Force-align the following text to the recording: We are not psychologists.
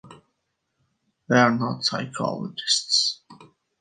We 1.29 1.37
are 1.37 1.51
not 1.55 1.85
psychologists. 1.85 3.21